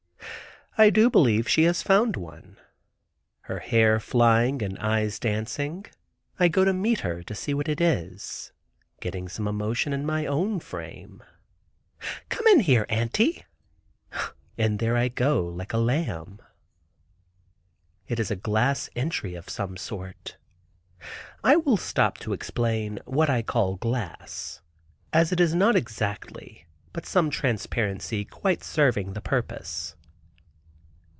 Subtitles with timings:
[0.77, 2.57] I do believe she has found one.
[3.41, 5.85] Her hair flying and eyes dancing,
[6.39, 8.53] I go to meet her, to see what it is;
[9.01, 11.23] getting some emotion in my own frame.
[12.29, 13.43] "Come in here, Auntie."
[14.55, 16.39] In there I go, like a lamb.
[18.07, 20.37] It is a glass entry of some sort.
[21.43, 24.61] (I will stop to explain what I call glass,
[25.11, 29.97] as it is not exactly, but some transparency quite serving the purpose.)